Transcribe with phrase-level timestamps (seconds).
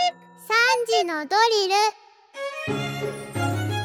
[0.00, 0.06] 3
[0.86, 1.68] 時のドリ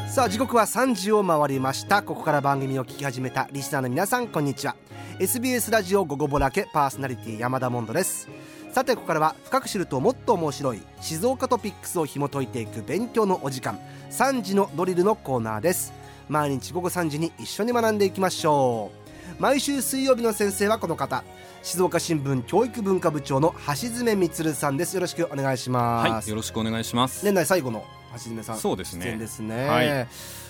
[0.06, 0.10] ル。
[0.10, 2.02] さあ時刻は3時を回りました。
[2.02, 4.76] ここから番組を聞き始めたリスナーの皆さんこんにちは。
[5.18, 8.30] SBS ラジオ午後ぼらけパーソナリティ山田モンドです。
[8.72, 13.78] さてここからは深く知るともっと面白い静岡トピックスを紐解いていく勉強のお時間
[14.10, 15.92] 3時のドリルのコーナーです。
[16.30, 18.90] 毎日午後3時に一緒に学んでいきましょ
[19.38, 19.42] う。
[19.42, 21.22] 毎週水曜日の先生はこの方。
[21.66, 24.94] 静岡新聞教育文化部長の橋爪充さんです。
[24.94, 27.24] よろしくお願いします、はい、よろしくお願いします。
[27.24, 29.16] 年内最後の橋爪さんそうですね。
[29.16, 29.86] ですね、はい。
[29.88, 30.06] え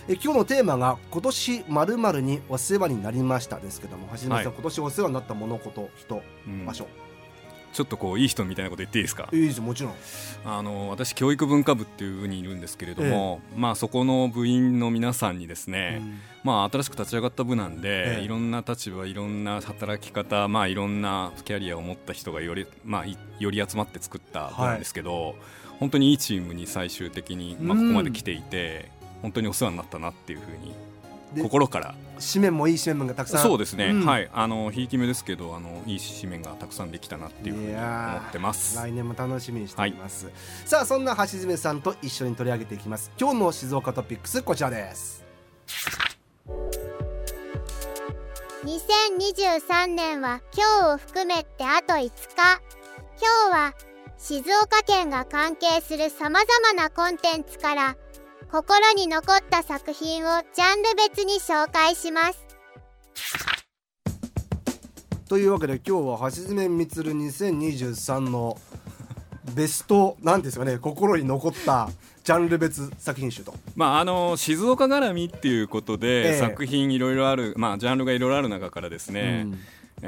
[0.09, 4.45] 今日のテーマが今年まるまるにお世話になりましたですけども橋爪さん、はい。
[4.45, 6.67] 今年お世話になったものこと人うん。
[6.67, 6.87] 場所、
[7.77, 9.29] ちょっとこういい人みたいなこと言っていいですか？
[9.31, 9.95] いいですよもちろん。
[10.47, 16.01] あの私教育文化部っていう部にいるんですけれども、まあそこの部員の皆さんにですね、
[16.43, 18.25] まあ新しく立ち上がった部なんで、ええ。
[18.25, 25.35] いろんな立場、いろんな働き方、まあいろんなキャリアを持った人がよりまあいより集まって作った部なんですけど、
[25.79, 30.77] 本当にいいチームに最終的にまあうんここまで来ていて、本当にお世話になったなっていうふうにで
[31.43, 31.95] 心から。
[32.19, 33.43] 紙面もいい紙面がたくさん。
[33.43, 34.07] そうですね、うん。
[34.07, 34.31] はい。
[34.33, 38.77] あのひいき目ですけどあのいい紙面がたくさんできたなっていうふうに思いやーってます。
[38.77, 40.31] 来年も楽しみにしております、
[40.65, 43.11] さあそんな橋爪さんと一緒に取り上げていきます。
[43.21, 45.25] 今日の静岡トピックスこちらです。
[48.65, 52.11] 2023年は今日を含めてあと5日
[53.21, 53.75] 今日は
[54.19, 57.97] 静岡県が関係するさまざまなコンテンツから
[58.51, 62.47] 心に残った作品をジャンル別に紹介します。
[65.29, 68.57] というわけで今日は橋爪充2023の
[69.55, 71.89] ベストなんですかね心に残った
[72.23, 73.53] ジャンル別作品集と。
[73.75, 76.39] まああの静岡絡みっていうことで、ええ。
[76.39, 79.59] 作品いろいろあるまあジャンルがいろいろある中からですね、うん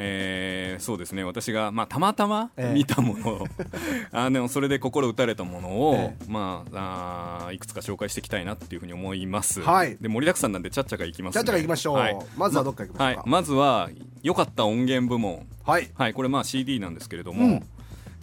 [0.01, 1.25] えーそうですね。
[1.25, 2.75] 私が、まあ、たまたまええ。
[2.75, 3.45] 見たもの、
[4.13, 9.97] あのそれで心打たれたものを、えまあ、あーいくつか紹介していきたいなっていうふうに思います、はい。
[10.01, 11.39] で盛りだくさんなんでちゃっちゃかいきますね。
[11.39, 12.17] ちゃっちゃか行きましょう、はい。
[12.37, 13.21] まずはどっか行きましょうか。
[13.21, 13.91] はい、まずは
[14.23, 15.47] 良かった音源部門。
[15.65, 17.63] はい、はい、これまあ CD なんですけれども、うん。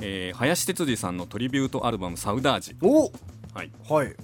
[0.02, 2.76] えー林哲司さんのトリビュートアルバム「サウダージ。
[2.82, 3.12] お」
[3.54, 4.16] はい、はい。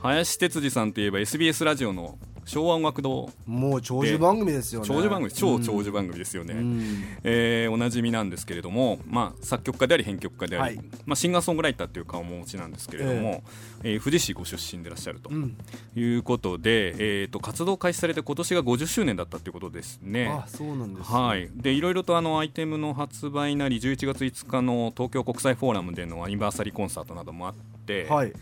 [0.00, 2.18] 林哲司さんといえば SBS ラジオの
[2.48, 3.30] 昭和音楽堂。
[3.46, 4.88] もう長寿番組ですよね。
[4.88, 7.04] 長寿番組超長寿寿番組ですよね、うん。
[7.22, 10.86] えーおなじみなんですけれども、まあ、作曲家であり編曲家であり、はい。
[11.04, 13.42] まあ、シンガーソングライターという顔もお持ちなんですけれども、
[13.82, 15.28] えー富士市ご出身でいらっしゃると。
[15.30, 15.56] うん。
[15.94, 20.28] いうことで、えー、と活動開始されて今年が50周年だったということですね。
[20.28, 27.54] あそうなんです、はい、でいろいろとあのアイテムの発売なり11月5日の東京国際フォーラムでのアニバーサリーコンサートなどもあっ
[27.86, 28.32] て、はい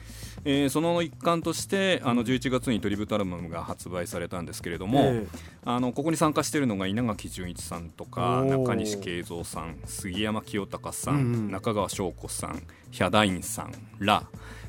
[0.48, 5.26] えーその一環としてあの11月にトリビュートアルバムが発売されたんですけれども、え
[5.64, 11.50] あのここに参加しているのが稲垣潤一さんとか中西慶三さん杉山清隆さん、うんうん。
[11.50, 12.62] 中川翔子さん
[12.92, 14.24] ヒャダインさんら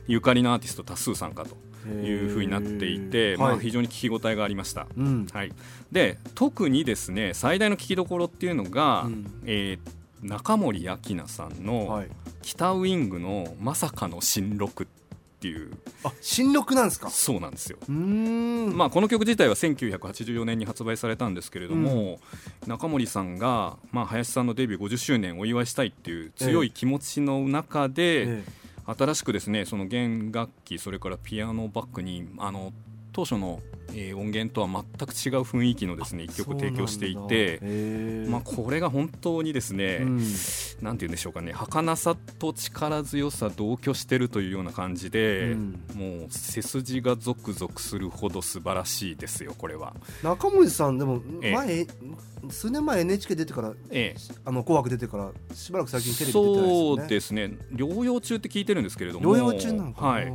[0.08, 1.56] ゆかりのアーティスト多数参加と
[1.90, 4.88] いうふうになっていて、まあ、非常に聞き応えがありました。
[4.98, 5.28] うん。
[5.32, 5.54] はい、
[5.92, 9.42] で特にですね最大の聞きどころっていうのが、うん。
[9.46, 12.08] えー中森明菜さんのはい
[12.42, 14.98] 「北ウィングのまさかの新録」って
[15.48, 15.72] いう。
[16.04, 17.10] あ新録なんですか？
[17.10, 17.78] そうなんですよ。
[17.88, 18.78] うーん。
[18.78, 22.20] まあ、この曲自体は1984年に発売されたんですけれども、
[22.66, 28.44] 中森さんが、まあ、林さんのデビュー50周年をお祝いしたいっていう強い気持ちの中で、え
[28.98, 32.72] 新しくですねその弦楽器それからピアノをバックにあの
[33.12, 33.60] 当初の、
[33.94, 37.60] えー音源とは全く違う雰囲気のですねえ一曲を提供していて。
[38.28, 40.18] まあ、これが本当にですね、うん。
[40.82, 45.82] なんて言うんでしょうかね儚さと力強さ同居してるというような感じで、うん。
[45.96, 49.96] もう背筋がゾクゾクするほど素晴らしいですよこれは。
[50.24, 51.54] 中森さんでもええ。
[51.54, 51.88] 前、
[52.50, 54.34] 数年前 NHK 出てからええ。
[54.46, 56.98] あの紅白出てからしばらく最近テレビ出てないですよね。
[56.98, 57.58] そうですね。
[57.74, 59.36] 療養中って聞いてるんですけれども。
[59.36, 60.32] 療養中なのはい、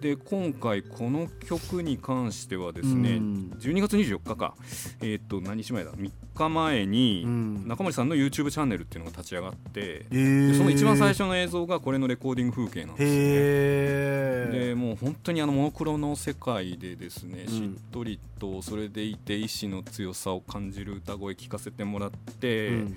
[0.00, 3.50] で今回この曲に関してはですね、うん。
[3.58, 4.54] 12月24日か。
[5.00, 7.68] えっ、と何日前だ？3日前にうん。
[7.68, 14.66] 中森さんの YouTube チャンネルっていうのが立ち上がって、へえでその一番最初の映像がこれのレコーディング風景なんですよね。
[14.66, 17.52] でもう本当にあのモノクロの世界でですね、うん。
[17.52, 22.96] しっとりとそれでいて意志の強さを感じる歌声聞かせてもらって、うん。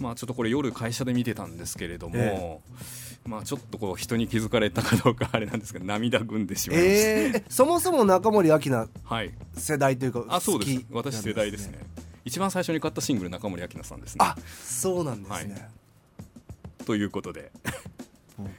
[0.00, 2.60] まあちょっとこれ夜会社で見てたんですけれども、え
[3.26, 9.32] まあちょっとこう人に気づかれたかどうかあれなんですけど 涙ぐんでしまいました、えー、そもそも中森明菜はい。
[9.54, 10.84] 世代というかあそうです。
[10.90, 11.78] 私世代ですね
[12.24, 14.24] 一番最初に買ったシングル中森明菜さんですね。
[14.24, 15.68] あそうなんですね、
[16.86, 17.50] ということで。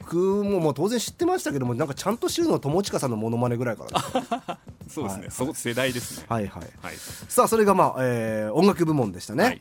[0.00, 4.94] 僕ももう当然知ってましたけどもなんかちゃんと知るのは友近さんのモノマネぐらいからです。
[4.94, 5.54] そうですね、はい。
[5.54, 6.26] 世代ですね。
[6.28, 6.62] はいはい。
[6.80, 9.60] はい、さあそれがまあ、えー音楽部門でしたね、はい。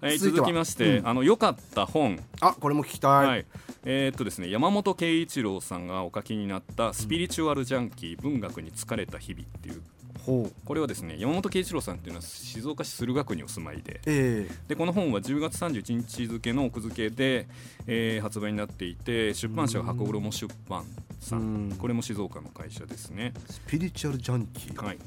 [0.00, 1.08] えー続きまして、うん。
[1.08, 3.46] あの良かった本、あこれも聞きたい、はい。
[3.84, 9.82] えーっとですね、山本圭一郎さんがお書きになった「スピリチュアルジャンキー文学に疲れた日々」っていう
[10.64, 14.00] これはですね山本圭一郎さんっていうのは静岡市駿河区にお住まいで。
[14.06, 17.48] えでこの本は10月31日付の奥付けで、
[17.86, 20.84] えー発売になっていて出版社は箱黒も出版
[21.20, 21.68] さうん。
[21.70, 23.32] んこれも静岡の会社ですね。
[23.34, 24.98] ースピリチュアルジャンキー、はい、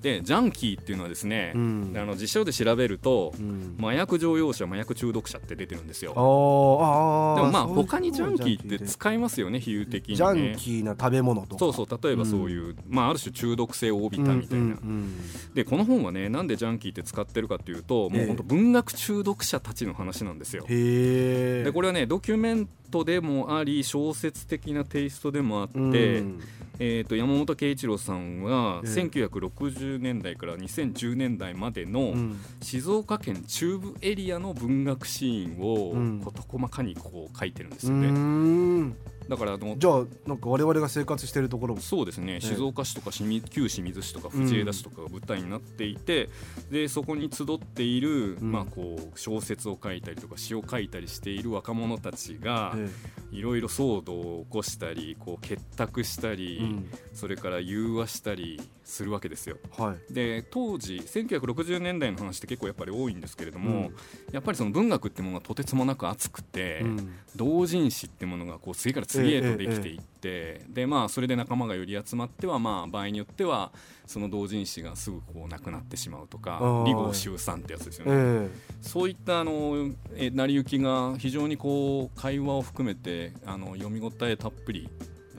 [0.00, 1.92] でジャンキーっていうのはですね、うん。
[1.94, 3.76] あの辞書で調べると、うん。
[3.78, 6.14] 麻薬常用者麻薬中毒者って出てるんですよ。
[6.16, 10.16] あーあーでもまあ他にジャンキーって使いますよね比喩的にね。
[10.16, 11.58] ジャンキーな食べ物とか。
[11.58, 15.54] そうそう例えばそういう、まあ、ある種中毒性を帯びたみたいな、うんうんうん。
[15.54, 18.24] でこの本はねなんでジャンキーって使ってるかっていうともええ。
[18.24, 20.64] う本当文学中毒者たちの話なんですよ。
[20.68, 25.82] へえでこれはねドキュメントでもあり小説的なテイストでもあって、う
[26.24, 26.40] ん。
[26.82, 28.90] えー、と山本圭一郎さんはええ。
[28.90, 32.40] 1960年代から2010年代までのうん。
[32.62, 36.20] 静岡県中部エリアの文学シーンをうん。
[36.20, 38.96] 事細かにこう書いてるんですうよね、ーん
[39.30, 41.80] だからあのじゃあなんか我々が生活してるところも。
[41.80, 46.28] そうですね、え静岡市とか清水旧清水市とか藤枝市とかが舞台になっていて、
[46.68, 48.50] でそこに集っている、うん。
[48.50, 52.90] まあ、こう小説を書いたりとか詩を書いたりしている若者たちがえ
[53.30, 56.90] いろいろ騒動を起こしたりこう結託したり、えうん。
[57.14, 58.60] それから融和したり
[58.90, 59.56] するわけですよ。
[59.76, 60.12] はい。
[60.12, 63.94] で当時1960年代の話って結構やっぱり多いんですけれども、うん。
[64.32, 67.14] やっぱりその文学ってものがとてつもなく熱くて、うん。
[67.36, 73.72] 同人誌ってものがこう次から次へとできていって、でまあそれで仲間がより集まってはまあ場合によっては
[74.06, 78.50] その同人誌がすぐこうなくなってしまうとか離合集散ってやつですよね、え。
[78.80, 84.88] そういったあのえ成り行きが非常にこう会話を含めてあの読み応えたっぷり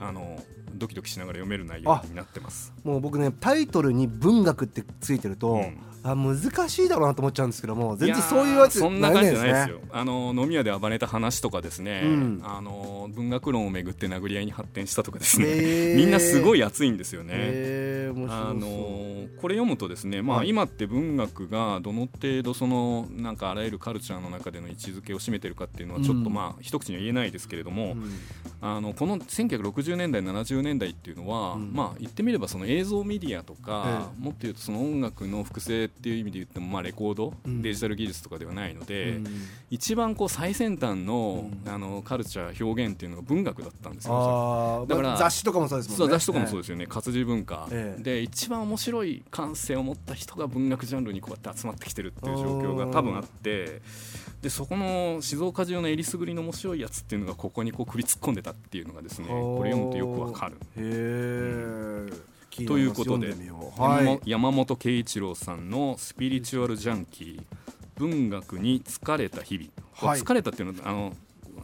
[0.02, 0.42] あの
[0.74, 2.72] ドキドキしながら読める内容になってます。
[2.84, 5.78] えもう僕ねタイトルに文学ってついてると、うん。
[6.04, 6.36] あ難
[6.68, 9.80] しいだろうなと思っちゃうんですけども全然そういうやつそんな感じじゃないですねよ。
[9.92, 12.42] あの飲み屋で暴れた話とかですね、うん。
[12.42, 17.34] あの文学論をめぐって殴り合いに発展したとかですね、みんなすごい熱いんですよね。
[17.34, 20.48] あのーこれ読むとですね、まあ、はい。
[20.48, 28.10] 今って文学がどの程度そのなんかあらゆるカルチャーの中での位置づけを占めてるかっていうのはちょっとうんまあ一口には言えないですけれども、うん。
[28.60, 31.72] あのこの1960年代70年代っていうのは、うん。
[31.72, 37.62] まあ言ってみればその映像メディアとか、えもっと言うとその音楽の複製っていう意味で言ってもまあレコード、うん。
[37.62, 39.26] デジタル技術とかではないので、うん。
[39.70, 41.72] 一番こう最先端の,、うん。
[41.72, 44.86] あのカルチャー表現っていうのが文学だったんですよ。
[44.88, 46.14] だからまあ雑誌とかもそうですもんね。
[46.14, 48.02] 雑誌とかもそうでですよね、活字文化、ええ。
[48.02, 53.80] で一番面白い感性を持った人が文学ジャンルにこうやって集まってきてるっていう状況が多分あって
[54.42, 60.56] でそこの静岡中のえりすぐりの面白いやつっていうのがここにこう首突っ込んでたっていうのがですねこれ読むとよくわかる。
[60.76, 63.36] へえ気にということではい。
[63.36, 67.42] 山本山本圭一郎さんの「スピリチュアルジャンキー
[67.96, 69.70] 文学に疲れた日々」
[70.12, 70.20] はい。
[70.20, 71.14] 疲れたっていうのはあの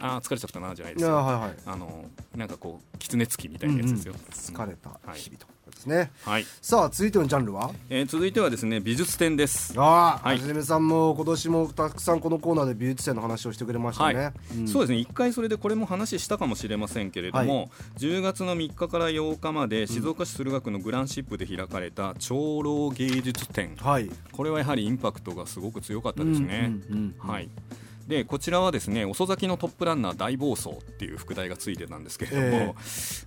[0.00, 1.10] あー疲れちゃったなじゃないいですよ。
[1.10, 1.56] やはいはい。
[1.66, 2.06] あの
[2.36, 5.18] なんかこう狐つきみたいなやつですよ、疲れたはい。
[5.18, 5.46] 日々と。
[5.68, 6.10] ですね。
[6.24, 7.70] はい、さあ続いてのジャンルは？
[7.90, 9.74] えー続いてはですね美術展です。
[9.78, 10.38] ああ、はい。
[10.38, 14.58] はじめさんも今年もたくさんこのコーナーで美術展の話をしてくれましたね、はい。
[14.60, 14.66] ん。
[14.66, 17.66] そうですね一回それでこれも話したかもしれませんけれども、は
[17.98, 23.76] 10月の3日から8日まで静岡市駿河区のグランシップで開かれた長老芸術展。
[23.76, 24.10] はい。
[24.32, 27.30] これはやはりインパクトがすごく強かったですね、うんうんうん。
[27.30, 27.48] はい
[28.08, 32.74] でこちらはですね遅咲きのトップランナー大暴走っていう副題がついてたんですけれども、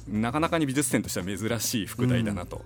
[0.09, 2.65] なかなかに美術展としては珍しい副題だなと、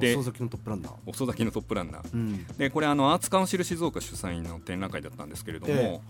[0.00, 0.92] で遅咲きのトップランナー。
[1.06, 2.12] 遅咲きのトップランナー。
[2.12, 2.46] うん。
[2.58, 6.00] でこれあのアーツカウンシル静岡主催の展覧会だったんですけれども、え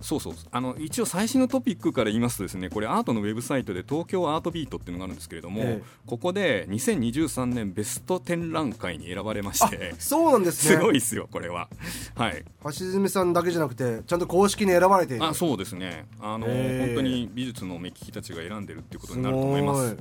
[0.00, 0.34] そうそう。
[0.50, 5.82] あの一応最新のトピックから言いますとですねこれアートのウェブサイトで東京アートビートっていうのがあるんですけれども、ええ。
[6.06, 10.76] ここで2023年ベスト展覧会に選ばれましてそうなんですね。
[10.76, 11.68] すごいですよこれは。
[12.14, 12.44] はい。
[12.64, 15.24] 橋爪さんだけじゃなくてちゃんと公式に選ばれている。
[15.24, 16.06] あそうですね。
[16.20, 16.86] あの、ええ。
[16.86, 19.88] 本当に美術の目利きたちが選んでるっていうことになると思います。
[19.90, 19.96] す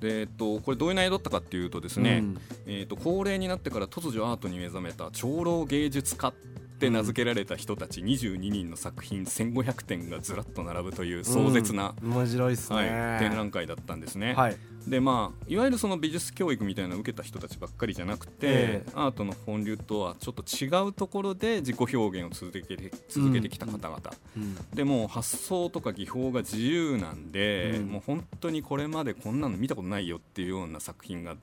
[0.00, 2.40] で、えっと、これどういう内容だったかっていうとですね、うん。
[2.66, 6.34] えっと高齢になってから突如アートに目覚めた長老芸術家っ
[6.78, 14.34] て名付けられた人たち22人の作品1500点がずらっと並ぶという壮絶な、うん面白いですね、はい、展覧会だったんですね。
[14.34, 14.56] はい。
[14.86, 18.92] でまあ、いわゆるその美術教育みたいなのを受けた人たちばっかりじゃなくて、ええ。
[18.94, 23.98] アートの本流とはちょっと違うところで自己表現を続けて続けてきた方々、
[24.36, 24.54] うん。
[24.74, 27.86] でもう発想とか技法が自由なんで、うん。
[27.86, 31.36] もう本当にこれまでこんなの見たことないよっていうような作品が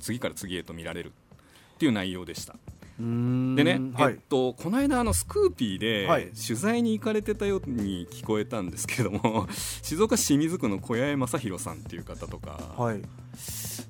[0.00, 1.12] 次から次へと見られる
[1.74, 2.56] っていう内容でした。
[2.98, 4.14] でね、はい。
[4.14, 9.46] えっと、この間あのスクーピーではい取材に行かれてたように聞こえたんですけれども
[9.82, 13.02] 静岡市清水区の小八重正弘さんっていう方とか、はい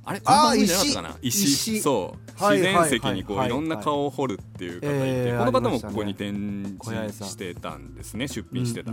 [0.05, 1.17] あれこのあー番組じゃなかったかな？
[1.23, 1.81] 石。
[1.81, 8.93] そう、はい自然石にこう、はいいろんな顔を彫るっていう方いて、えーこの方もここに展示してたんですね出品してた、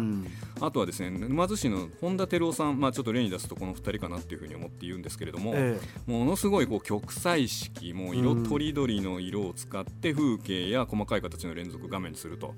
[0.61, 12.55] あとはですね沼津市の本田照夫さん、まあ、ちょっと例に出すとこの2人かなっていうふうに思って言うんですけれども、えものすごいこう極彩色もう色とりどりの色を使って風景や細かい形の連続画面にすると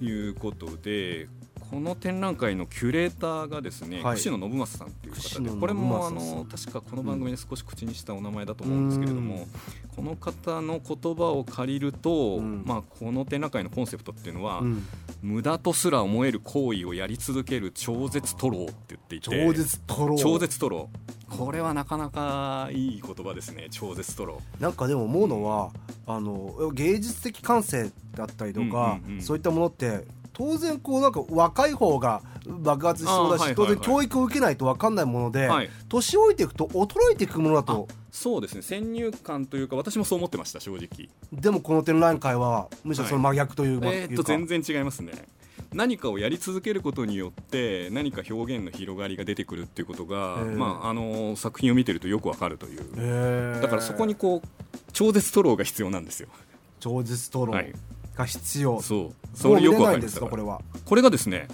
[0.00, 1.28] いうことで
[1.74, 4.14] この展覧会のキュレーターがですね、はい。
[4.14, 9.48] 串野信正さんっていう方でこれもあの確かこの番組で少し口にしたお名前だと思うんですけれども、
[9.96, 12.62] この方の言葉を借りると、うん。
[12.64, 14.86] まあ、この展覧会のコンセプトっていうのは、うん。
[15.20, 21.36] 無駄とすら思える行為をやり続ける超絶トローって言っていて超絶トロ超絶トロー。
[21.36, 25.72] これはなかなかいい言葉ですね超絶トロなんかでも思うのは
[26.06, 30.04] あの芸術的感性だったりとか、そういったものって
[30.34, 35.70] 当然こうなんか若い方が爆発しそうだし、当然教育を受けないと分かんないもので、はい。
[35.88, 37.88] 年老いていくと衰えていくものだと。
[38.10, 38.62] そうですね。
[38.62, 41.08] 先入観というか私もそう思ってました正直。
[41.32, 45.12] でもこの展覧会はむしろその真逆という,、まえーっと全然違いますね。
[45.72, 50.56] 何かをやり続けることによって何か表現の広がりが出てくるっていうことが、えー。
[50.56, 53.60] まあ、あの作品を見てるとよくわかるという。
[53.60, 54.48] だからそこにこう
[54.92, 56.28] 超絶トローが必要なんですよ。
[56.80, 57.72] 超絶トロはい
[58.16, 59.24] が必要、そう。
[59.34, 61.48] それよくわかりますこれは、これがですね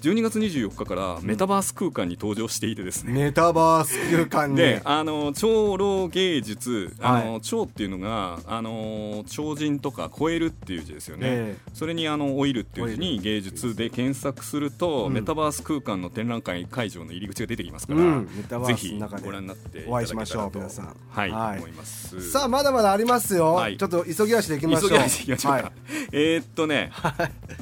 [0.00, 4.56] 12月24日からメタバース空間に登場していてですね、メタバース空間に。
[4.56, 15.12] であの超老芸術あの、は超っていうのがあの超人とか超えるっていう字ですよね、えそれにあのオイルっていう字に芸術で検索すると、うん。
[15.12, 18.28] メタバース空間の展覧会会場の入り口が出てきますから、うん。
[18.66, 20.96] ぜひご覧になってお会いしましょう皆さん。
[21.10, 21.58] はい、はい。
[21.58, 22.30] 思います。
[22.30, 23.76] さあまだまだありますよ、はい。
[23.76, 24.90] ちょっと急ぎ足でいきましょう。
[24.90, 25.72] 急ぎ足でいきましょうか、は
[26.12, 26.90] えーっとね、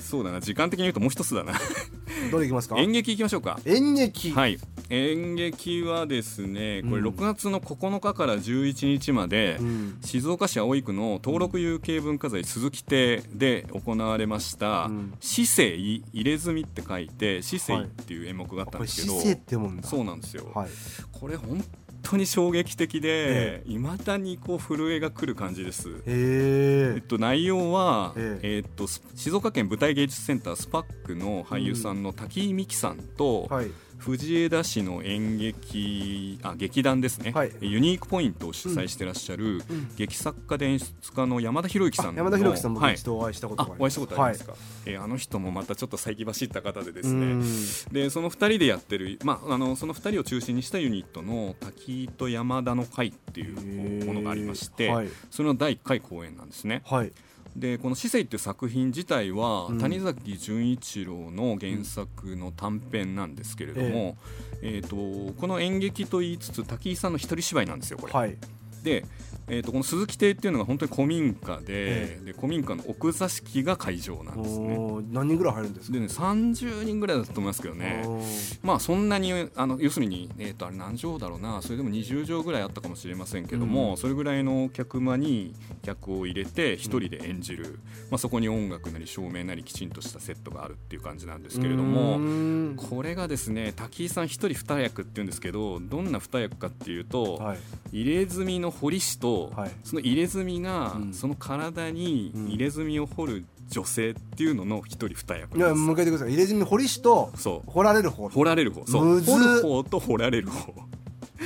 [0.00, 1.52] そうだな時間的に言うともう一つだな。
[1.52, 1.54] い、
[2.30, 2.78] どれいきますか？
[2.78, 3.60] 演劇いきましょうか。
[3.64, 4.58] 演劇、はい。
[4.90, 7.06] 演劇はですねこれうん。
[7.08, 9.98] 6月の9日から11日まで、うん。
[10.02, 15.76] 静岡市葵区の登録有形文化財鈴木邸で行われましたうん「市政
[16.12, 19.88] 入れ墨」って書いて「市政」っていう演目があったんですけど、姿勢ってもんだ。
[19.88, 20.68] そうなんですよ、はい。
[21.12, 21.64] これ本
[22.04, 25.88] 当に衝撃的えでいま、未だにこう震えが来る感じです。
[25.88, 26.94] へえ。
[26.96, 28.58] えっと、内容は、ええ。
[28.60, 37.52] っと、ス静岡県舞台芸術センタースパックの俳優さんの滝井美紀さんと、はい藤枝市の演劇あ劇団ですね、はい。
[37.60, 39.94] ユニークポイントを主催してらっしゃる、うん。
[39.96, 42.94] 劇作家で演出家の山田裕之さん山田裕貴さん僕はい。
[42.94, 47.26] 一度お会いしたことあがありお会いしたことありますか、か、えーあの人もまたちょっと先走った方でではい、すね。
[47.26, 47.92] うん。
[47.92, 55.08] でその2人でやってる、まあ、あのその2人を中心にしたユニットの滝井と山田の会っていうものがありまして、はい。
[55.30, 56.82] それの第1回公演なんですね。
[56.84, 57.12] はい
[57.56, 59.78] でこの「市政」っていう作品自体は、うん。
[59.78, 64.16] 谷崎潤一郎の原作の短編なんですけれども、
[64.62, 68.12] えーとこの演劇と言いつつ滝井さんの一人芝居なんですよこれ。
[68.12, 68.36] はい。
[68.82, 69.04] で、
[69.48, 74.78] えー、とこの鈴木邸っていうのが本当に古民家で,、えで古民家の奥座敷が会場なんですね。
[75.10, 75.94] 何人ぐらい入るんですか？
[75.94, 78.04] でね30人ぐらいだと思いますけどね。
[78.62, 81.60] まあそんなにあの要するに、えー、とあれ何畳だろうな。
[81.62, 83.96] それでも20畳ぐらいあったかもしれませんけども、うん。
[83.96, 87.78] それぐらいの客間に客を入れて一人で演じる、
[88.10, 92.76] まあ、そこに音楽なり照明なりきちんとしたセットがあるっていう感じなんですけれどうもーん。
[92.76, 97.58] これがですね滝井さん一人二役っていうんですけどどんな二役かっていうと、はい。
[97.92, 99.70] 入れ墨の彫り師と、はい。
[99.84, 101.12] その入れ墨が、うん。
[101.12, 102.46] その体にうん。
[102.48, 106.32] 入れ墨を彫る女性っていうのの一人二役いやもう一回言ってください。
[106.32, 107.70] 入れ墨彫り師とそう。
[107.70, 108.28] 彫られる方。
[108.28, 108.86] 掘られる方。
[108.86, 109.20] そう。
[109.20, 110.72] 掘る方と掘られる方。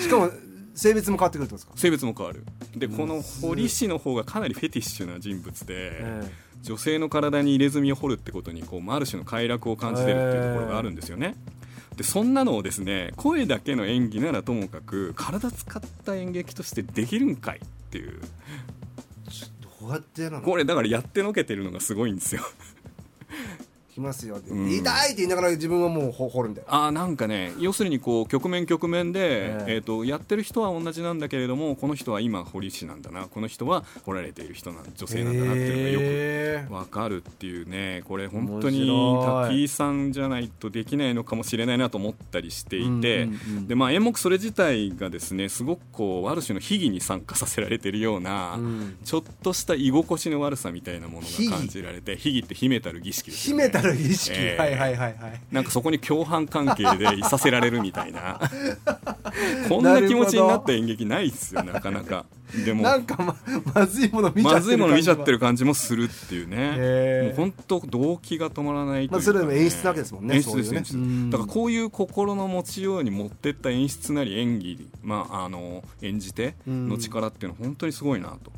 [0.00, 0.30] しかも
[0.74, 1.72] 性別も変わってくるってことですか？
[1.76, 2.44] 性別も変わる。
[2.76, 11.34] でこの堀師の方がかなりフェティッシュな人物で、え女性の体に入れ墨を掘るってことにこうまあある種の快楽を感じてるっていうところがあるんですよね。
[11.98, 18.20] でそんなのをですね声だけの演技ならともかく体使った演劇としてできるんかいっていう
[20.40, 22.42] これだからやってのけてるのがすごいんですよ。
[23.98, 24.70] きますよって、うん。
[24.70, 26.66] 痛いって言いながら自分はもうほ掘るんだよ。
[26.70, 29.74] あーなんかね要するにこう局面局面で、ええ。
[29.74, 33.26] えー、とやってる人は同じなんだけれどもこの人は今堀師なんだな。
[33.26, 38.02] この人は掘られている人なん女性なんだなっていうのがよくわかるっていうね。
[38.06, 38.88] これ本当に
[39.48, 43.28] 滝井さんじゃないとできないのかもしれないなと思ったりしていて、
[43.66, 48.98] でまあ、演目それ自体がですねすごくこうある種の秘技に参加させられているような、うん。
[49.04, 53.64] ちょっとした居心地の悪さみたいなものが感じられて秘技って秘めたる儀式ですよね。
[53.64, 55.40] 秘めたる意識、えーはいはいはいはい。
[55.50, 58.40] なんかそこに共犯関係でいさせられるみたいな。
[59.68, 62.26] こんな気持ちになった演劇ないっすよなかなか。
[62.64, 62.82] でも。
[62.82, 63.36] なんかま
[63.74, 66.56] まずいもの見ちゃってるまずいもの見ちゃってるる感じもするっていうね。
[66.76, 69.08] へーもう本当動機が止まらないといね。
[69.12, 71.30] まあそれでも演出なわけですもんね演出ですね。
[71.30, 78.52] だからこういう心の持ちように持ってった演出なり演技、まあ、あの演じての力っていうのは本当にすごいなと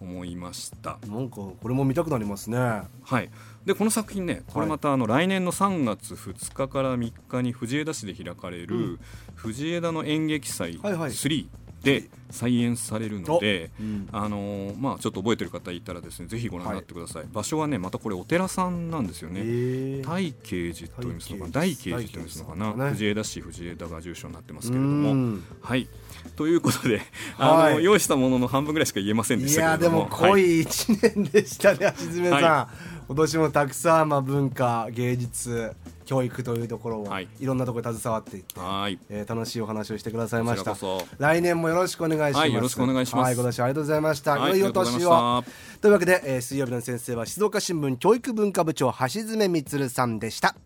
[0.00, 2.58] 思いました、なんかこれも見たくなりますね。
[2.58, 2.82] は
[3.20, 3.30] い、
[3.66, 9.00] でこの作品ねこれまたあの来年の3月2日から3日に藤枝市で開かれる、うん。
[9.34, 11.10] 藤枝の演劇祭はいはい。
[11.10, 11.46] 3
[11.82, 14.08] で再演されるので、うん。
[14.10, 21.60] あのーまあ、ちょっと覚えてる方いたらですねぜひご覧になってください、場所はねまたこれお寺さんなんですよね、大慶寺と読みするのかな。
[21.60, 25.44] 大大慶寺と読みするのかな、藤枝市藤枝が住所になってますけれどうもん。
[25.60, 25.88] はい。
[26.34, 27.02] ということで
[27.38, 30.00] あの、はい用意したものの半分ぐらいしか言えませんでいしたけやでれども。
[30.02, 32.68] はいも濃い一年でしたね橋爪さん、は
[33.08, 35.72] 今年もたくさんまあ文化芸術
[36.06, 37.28] 教育というところを、はい。
[37.38, 38.98] い、ろんなところに携わっていって、はい。
[39.08, 40.76] えー楽しいお話をしてくださいました。
[41.18, 43.26] 来年もよろしくお願いします、はいよろしくお願いします。
[43.26, 45.44] はい今年はありがとうございました、はい良いお年まを
[45.80, 50.56] というわけで、えー水曜日の先生は静岡新聞教育文化部長橋爪充さんでした。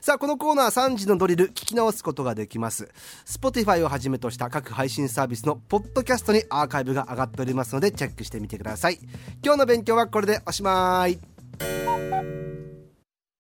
[0.00, 2.88] さあこのコーナー3時のドリル聞き直すことができます。
[3.26, 8.98] Spotify をはじめとした各配信サービスのポッドキャストにアーカイブが上がっておりますのでチェックしてみてください。
[9.44, 12.45] 今日の勉強はこれでおしまい Thank you.